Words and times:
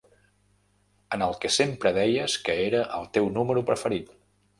En 1.17 1.23
el 1.25 1.35
que 1.43 1.51
sempre 1.57 1.91
deies 1.97 2.37
que 2.47 2.55
era 2.69 2.81
el 3.01 3.05
teu 3.19 3.29
número 3.37 3.65
preferit. 3.69 4.09